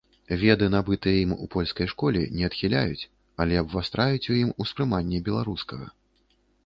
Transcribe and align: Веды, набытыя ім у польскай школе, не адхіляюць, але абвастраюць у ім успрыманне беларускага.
Веды, 0.43 0.67
набытыя 0.75 1.17
ім 1.25 1.33
у 1.43 1.49
польскай 1.55 1.87
школе, 1.93 2.23
не 2.37 2.43
адхіляюць, 2.49 3.07
але 3.45 3.59
абвастраюць 3.63 4.29
у 4.33 4.39
ім 4.43 4.49
успрыманне 4.67 5.21
беларускага. 5.29 5.87